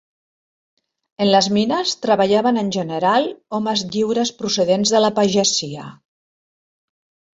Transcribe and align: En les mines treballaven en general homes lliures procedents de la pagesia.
En 1.25 1.29
les 1.35 1.49
mines 1.57 1.91
treballaven 2.07 2.57
en 2.61 2.71
general 2.77 3.29
homes 3.59 3.85
lliures 3.97 4.35
procedents 4.41 4.95
de 4.97 5.03
la 5.07 5.15
pagesia. 5.21 5.85